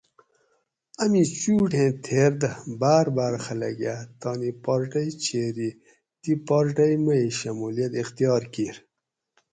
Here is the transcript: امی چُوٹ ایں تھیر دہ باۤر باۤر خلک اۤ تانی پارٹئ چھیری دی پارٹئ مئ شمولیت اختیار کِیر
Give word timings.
امی 1.03 1.23
چُوٹ 1.39 1.71
ایں 1.79 1.91
تھیر 2.05 2.31
دہ 2.41 2.51
باۤر 2.79 3.05
باۤر 3.15 3.33
خلک 3.45 3.79
اۤ 3.93 3.99
تانی 4.19 4.51
پارٹئ 4.63 5.07
چھیری 5.23 5.69
دی 6.21 6.33
پارٹئ 6.47 6.93
مئ 7.05 7.23
شمولیت 7.37 7.91
اختیار 8.01 8.41
کِیر 8.53 8.75